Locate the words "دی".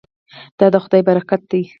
1.51-1.61